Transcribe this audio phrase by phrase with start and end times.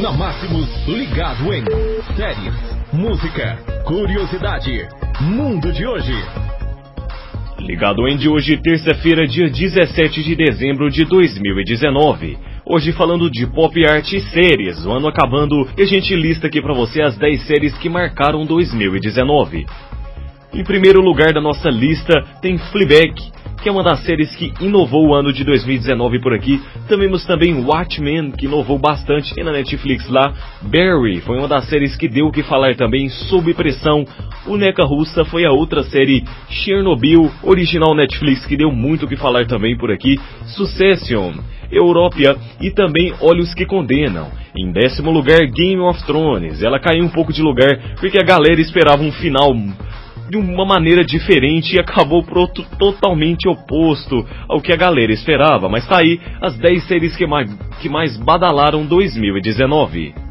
[0.00, 1.64] Na Máximos, ligado em
[2.16, 2.54] séries,
[2.92, 4.88] música, curiosidade,
[5.20, 6.12] mundo de hoje.
[7.60, 12.36] Ligado em de hoje, terça-feira, dia 17 de dezembro de 2019.
[12.66, 16.60] Hoje falando de pop art e séries, o ano acabando e a gente lista aqui
[16.60, 19.64] para você as 10 séries que marcaram 2019.
[20.52, 23.14] Em primeiro lugar da nossa lista tem Fleabag,
[23.64, 26.60] que é uma das séries que inovou o ano de 2019 por aqui.
[26.86, 30.34] Temos também Watchmen, que inovou bastante, na Netflix lá.
[30.60, 34.04] Barry foi uma das séries que deu o que falar também, sob pressão.
[34.46, 39.16] O Neca Russa foi a outra série, Chernobyl, original Netflix, que deu muito o que
[39.16, 40.20] falar também por aqui.
[40.44, 41.32] Succession,
[41.72, 44.30] Europia e também Olhos que Condenam.
[44.54, 46.62] Em décimo lugar, Game of Thrones.
[46.62, 49.54] Ela caiu um pouco de lugar porque a galera esperava um final
[50.28, 55.68] de uma maneira diferente e acabou pro outro totalmente oposto ao que a galera esperava.
[55.68, 60.23] Mas tá aí as 10 séries que mais, que mais badalaram 2019.